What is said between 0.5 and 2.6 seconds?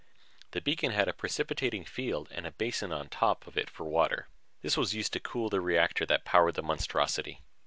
The beacon had a precipitating field and a